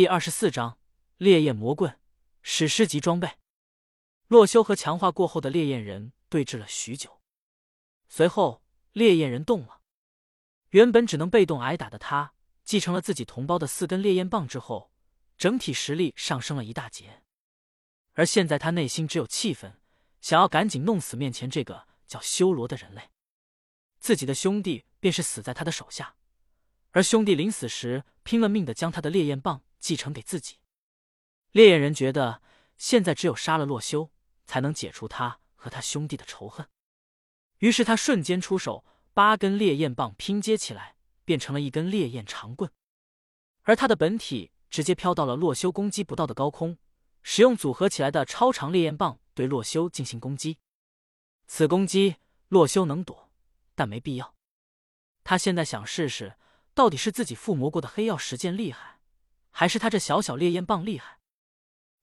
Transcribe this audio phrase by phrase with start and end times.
[0.00, 0.78] 第二十四章
[1.18, 2.00] 烈焰魔棍
[2.40, 3.32] 史诗级装备。
[4.28, 7.20] 洛修和强化过后的烈焰人对峙了许久，
[8.08, 9.82] 随后烈焰人动了。
[10.70, 12.32] 原本只能被动挨打的他，
[12.64, 14.90] 继承了自己同胞的四根烈焰棒之后，
[15.36, 17.22] 整体实力上升了一大截。
[18.14, 19.82] 而现在他内心只有气愤，
[20.22, 23.10] 想要赶紧弄死面前这个叫修罗的人类。
[23.98, 26.14] 自己的兄弟便是死在他的手下，
[26.92, 29.62] 而兄弟临死时拼了命的将他的烈焰棒。
[29.80, 30.58] 继承给自己，
[31.50, 32.42] 烈焰人觉得
[32.76, 34.10] 现在只有杀了洛修，
[34.44, 36.68] 才能解除他和他兄弟的仇恨。
[37.58, 42.70] 于是他瞬间出手，八根烈焰棒拼接起来，变成了一根烈焰长棍。
[43.62, 46.78] 而他的本体直接飘到了洛修攻击不到的高空，
[47.22, 50.58] 使用组合起来的超长烈焰棒对洛修进行攻击。
[51.46, 52.16] 此攻击
[52.48, 53.30] 洛修能躲，
[53.74, 54.34] 但没必要。
[55.24, 56.36] 他现在想试试，
[56.72, 58.99] 到底是自己附魔过的黑曜石剑厉害。
[59.50, 61.18] 还是他这小小烈焰棒厉害。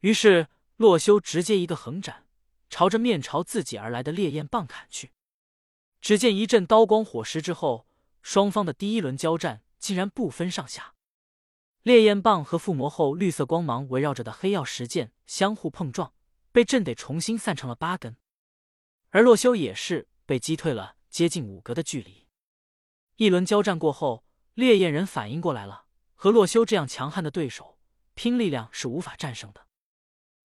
[0.00, 2.26] 于是洛修直接一个横斩，
[2.68, 5.12] 朝着面朝自己而来的烈焰棒砍去。
[6.00, 7.86] 只见一阵刀光火石之后，
[8.22, 10.94] 双方的第一轮交战竟然不分上下。
[11.82, 16.12] 烈焰棒和附魔后绿色光芒围绕着的黑曜石剑相互碰撞，
[16.50, 18.16] 被震得重新散成了八根。
[19.10, 22.26] 而洛修也是被击退了接近五格的距离。
[23.16, 25.81] 一轮交战过后，烈焰人反应过来了。
[26.22, 27.80] 和洛修这样强悍的对手
[28.14, 29.66] 拼力量是无法战胜的，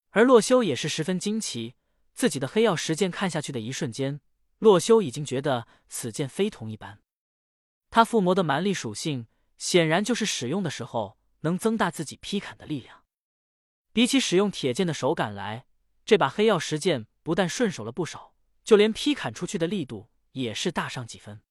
[0.09, 1.75] 而洛修也是十分惊奇，
[2.15, 4.19] 自己的黑曜石剑看下去的一瞬间，
[4.57, 6.99] 洛修已经觉得此剑非同一般。
[7.91, 9.27] 他附魔的蛮力属性，
[9.59, 13.03] 显然就是使用的时候能增大自己劈砍的力量。
[13.93, 15.67] 比起使用铁剑的手感来，
[16.03, 21.43] 这把黑曜石剑不但顺手了不少，就连劈砍出去的力度也是大上几分。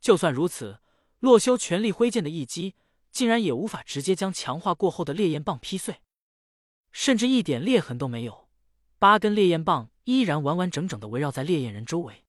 [0.00, 0.80] 就算如此，
[1.20, 2.74] 洛修全力挥剑的一击。
[3.16, 6.02] 竟然也无法直接将强化过后的烈焰棒劈碎，
[6.92, 8.50] 甚至一点裂痕都没有。
[8.98, 12.26] 八根烈焰棒依然完完整整的围绕在烈焰人周围。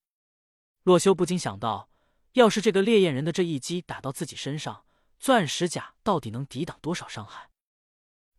[0.83, 1.89] 洛修不禁想到，
[2.35, 4.85] 要是这个烈焰人的这一击打到自己身上，
[5.19, 7.49] 钻石甲到底能抵挡多少伤害？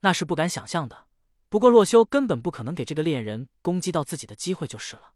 [0.01, 1.09] 那是不敢想象的。
[1.51, 5.13] 不过洛修根本不可能给这个烈焰人攻击到自己的机会就是了。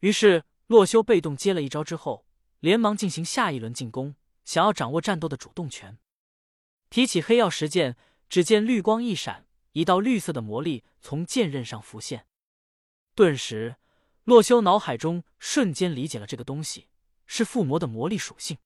[0.00, 2.26] 于是洛修被动接了一招之后，
[2.60, 5.96] 连忙进行下一轮进攻，想要掌握战斗的主动权。
[6.90, 7.96] 提起黑曜石剑，
[8.28, 12.26] 只见绿光一闪，一道绿色的魔力从剑刃上浮现。
[13.14, 13.76] 顿时，
[14.24, 16.88] 洛修脑海中瞬间理解了这个东西
[17.26, 18.58] 是附魔的魔力属性。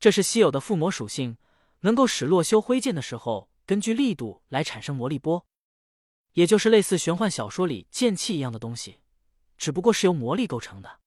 [0.00, 1.38] 这是稀有的附魔属性，
[1.80, 5.46] 能够使洛修挥剑的时候根据力度来产生魔力波，
[6.32, 9.00] 也就是类似玄幻小说里剑气一样的东西，
[9.56, 11.00] 只不过是由魔力构成的。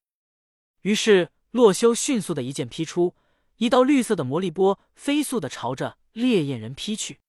[0.81, 3.15] 于是，洛修迅速的一剑劈出，
[3.57, 5.97] 一道绿色的魔力波飞速的朝着。
[6.17, 7.19] 烈焰人劈去，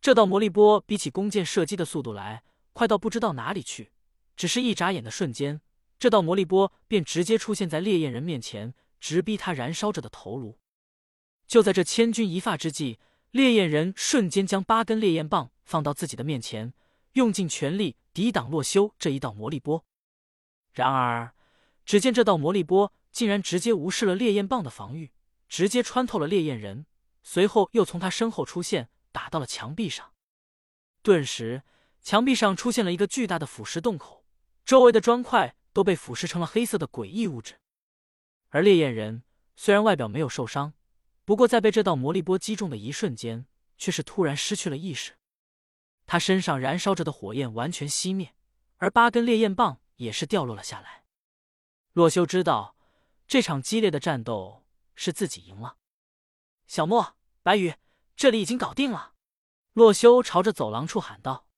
[0.00, 3.92] 这道魔力波比起弓箭射击的速度来快到不知道哪里去。
[4.36, 5.60] 只是一眨眼的瞬间，
[5.96, 10.58] 这道魔力波便直接出现在烈焰人面前，直逼他燃烧着的头颅。
[11.46, 12.98] 就在这千钧一发之际，
[13.30, 16.74] 烈焰人瞬间将八根烈焰棒放到自己的面前，
[17.12, 19.84] 用尽全力抵挡洛修这一道魔力波。
[20.72, 21.32] 然而，
[21.84, 25.12] 只见这道魔力波竟然直接无视了烈焰棒的防御，
[25.48, 26.86] 直接穿透了烈焰人。
[27.22, 30.12] 随后又从他身后出现，打到了墙壁上。
[31.02, 31.62] 顿时，
[32.00, 34.24] 墙壁上出现了一个巨大的腐蚀洞口，
[34.64, 37.60] 周围的砖块都被腐蚀成了黑色的诡异物质。
[38.48, 39.22] 而烈焰人
[39.56, 40.74] 虽然外表没有受伤，
[41.24, 43.46] 不过在被这道魔力波击中的一瞬间，
[43.78, 45.16] 却是突然失去了意识。
[46.06, 48.34] 他身上燃烧着的火焰完全熄灭，
[48.78, 51.04] 而八根烈焰棒也是掉落了下来。
[51.92, 52.76] 洛修知道，
[53.28, 54.64] 这场激烈的战斗
[54.94, 55.76] 是自己赢了。
[56.70, 57.74] 小莫、白羽，
[58.14, 59.14] 这里已经搞定了。
[59.72, 61.48] 洛修朝着走廊处喊道。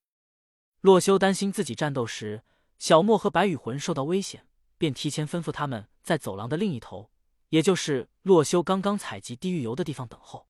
[0.81, 2.41] 洛修担心自己战斗时，
[2.79, 4.47] 小莫和白羽魂受到危险，
[4.79, 7.11] 便提前吩咐他们在走廊的另一头，
[7.49, 10.47] 也就是洛修刚刚采集地狱油的地方等候。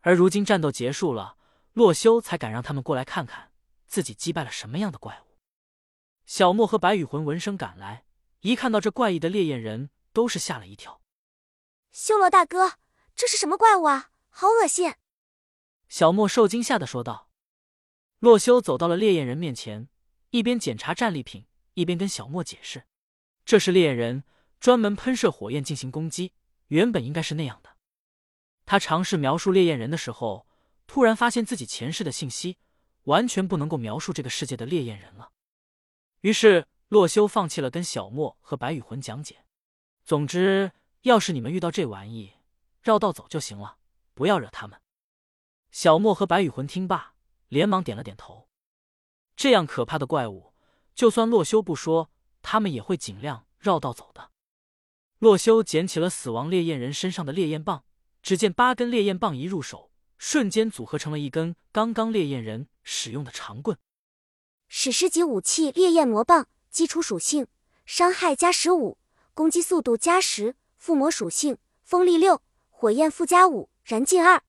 [0.00, 1.36] 而如今战斗结束了，
[1.74, 3.52] 洛修才敢让他们过来看看
[3.86, 5.36] 自己击败了什么样的怪物。
[6.24, 8.06] 小莫和白羽魂闻声赶来，
[8.40, 11.02] 一看到这怪异的烈焰人，都是吓了一跳。
[11.92, 12.78] 修罗大哥。
[13.16, 14.10] 这是什么怪物啊！
[14.28, 14.92] 好恶心！
[15.88, 17.30] 小莫受惊吓的说道。
[18.18, 19.88] 洛修走到了烈焰人面前，
[20.30, 22.84] 一边检查战利品，一边跟小莫解释
[23.46, 24.24] ：“这是烈焰人，
[24.60, 26.34] 专门喷射火焰进行攻击，
[26.68, 27.78] 原本应该是那样的。”
[28.66, 30.46] 他尝试描述烈焰人的时候，
[30.86, 32.58] 突然发现自己前世的信息
[33.04, 35.30] 完全不能够描述这个世界的烈焰人了。
[36.20, 39.46] 于是洛修放弃了跟小莫和白羽魂讲解。
[40.04, 40.72] 总之，
[41.02, 42.34] 要是你们遇到这玩意，
[42.86, 43.78] 绕道走就行了，
[44.14, 44.80] 不要惹他们。
[45.72, 47.14] 小莫和白羽魂听罢，
[47.48, 48.48] 连忙点了点头。
[49.34, 50.54] 这样可怕的怪物，
[50.94, 52.12] 就算洛修不说，
[52.42, 54.30] 他们也会尽量绕道走的。
[55.18, 57.84] 洛修捡起了死亡烈焰人身上的烈焰棒，
[58.22, 63.76] 只见八根烈焰棒一入手，瞬间组合成了一根刚刚烈焰人使用的长棍。
[64.68, 67.48] 史诗级武器烈焰魔棒，基础属性：
[67.84, 68.96] 伤害加十五，
[69.34, 72.40] 攻击速度加十，附魔属性：风力六，
[72.78, 74.42] 火焰附加五，燃尽二。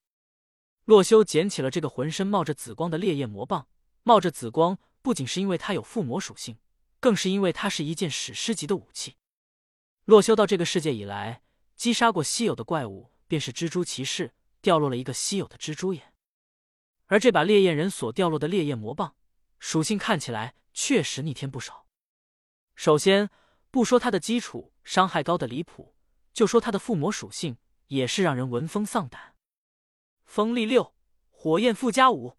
[0.84, 3.70] 洛修捡起了这个浑身冒着紫光的烈焰魔棒，
[4.04, 6.58] 冒着紫光不仅是因为它有附魔属性，
[7.00, 9.16] 更是因为它是一件史诗级的武器。
[10.04, 11.42] 洛修到这个世界以来，
[11.78, 16.14] 击杀过稀有的怪物，便是蜘蛛骑士掉落了一个稀有的蜘蛛眼，
[17.06, 19.16] 而这把烈焰人所掉落的烈焰魔棒。
[19.58, 21.88] 属性看起来确实逆天不少。
[22.76, 23.30] 首先，
[23.72, 25.96] 不说它的基础伤害高的离谱，
[26.34, 27.56] 就说它的附魔属性
[27.88, 29.36] 也是让人闻风丧胆。
[30.26, 30.94] 风力六，
[31.30, 32.38] 火焰附加五，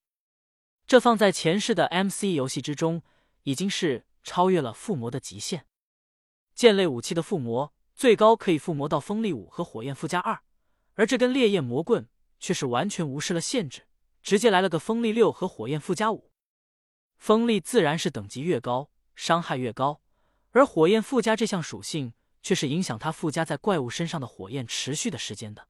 [0.87, 3.03] 这放在前世的 MC 游戏之中，
[3.45, 5.67] 已经是超越了附魔的极限。
[6.55, 10.43] 剑类武器的附魔最高可以附魔到风力五和火焰附加二，
[10.95, 12.09] 而这根烈焰魔棍
[12.39, 13.87] 却是完全无视了限制，
[14.23, 16.31] 直接来了个风力六和火焰附加五。
[17.17, 20.03] 风力自然是等级越高，伤害越高，
[20.51, 22.13] 而火焰附加这项属性
[22.43, 25.69] 却是影响它附加在怪物身上的火焰持续的时间的。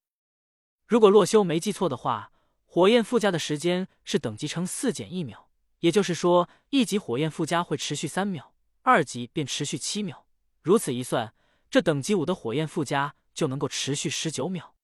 [0.87, 2.33] 如果洛修没记错的话，
[2.65, 5.49] 火焰附加的时间是等级乘四减一秒，
[5.81, 10.27] 也就是说，一级火焰附加会持续三秒，二级便持续七秒。
[10.63, 11.35] 如此一算，
[11.71, 14.75] 这等级五的火焰附加就能够持续十九秒。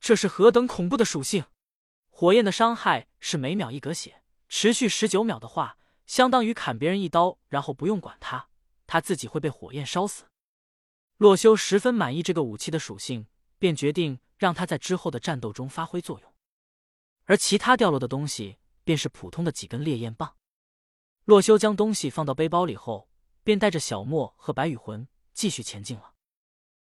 [0.00, 1.44] 这是何等恐怖的属性！
[2.10, 4.22] 火焰的伤害是每秒一格血。
[4.48, 8.48] 持续十九秒的话，相当于砍别人一刀，然后不用管他，
[8.86, 10.24] 他自己会被火焰烧死。
[11.16, 13.26] 洛修十分满意这个武器的属性，
[13.58, 16.32] 便决定让它在之后的战斗中发挥作用。
[17.24, 20.34] 而其他掉落的东西，便是普通的几根烈焰棒。
[21.24, 23.08] 洛修将东西放到背包里后，
[23.44, 26.11] 便带着小莫和白羽魂继续前进了。